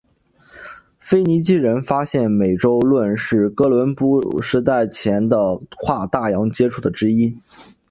[0.99, 7.37] 腓尼基人发现美洲论是哥伦布时代前的跨大洋接触的之一。